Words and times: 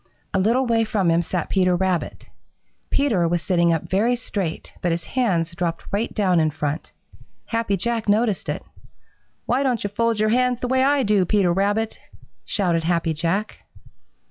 A 0.33 0.39
little 0.39 0.65
way 0.65 0.83
from 0.83 1.11
him 1.11 1.21
sat 1.21 1.47
Peter 1.51 1.75
Rabbit. 1.75 2.27
Peter 2.89 3.27
was 3.27 3.43
sitting 3.43 3.71
up 3.71 3.83
very 3.87 4.15
straight, 4.15 4.73
but 4.81 4.89
his 4.91 5.03
hands 5.03 5.53
dropped 5.53 5.85
right 5.91 6.11
down 6.11 6.39
in 6.39 6.49
front. 6.49 6.91
Happy 7.45 7.77
Jack 7.77 8.09
noticed 8.09 8.49
it. 8.49 8.63
"Why 9.45 9.61
don't 9.61 9.83
you 9.83 9.91
fold 9.91 10.19
your 10.19 10.29
hands 10.29 10.59
the 10.59 10.67
way 10.67 10.83
I 10.83 11.03
do, 11.03 11.23
Peter 11.23 11.53
Rabbit?" 11.53 11.99
shouted 12.43 12.83
Happy 12.83 13.13
Jack. 13.13 13.59